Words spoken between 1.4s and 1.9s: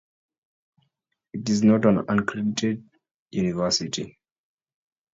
is not